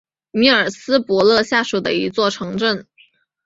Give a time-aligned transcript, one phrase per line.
[0.31, 2.87] 米尔斯伯勒下属的一座城镇。